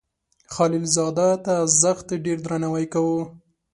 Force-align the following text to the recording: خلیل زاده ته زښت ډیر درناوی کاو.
خلیل 0.53 0.85
زاده 0.95 1.29
ته 1.45 1.55
زښت 1.81 2.07
ډیر 2.25 2.37
درناوی 2.45 2.85
کاو. 2.93 3.13